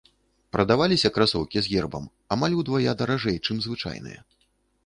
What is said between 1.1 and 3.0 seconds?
красоўкі з гербам амаль удвая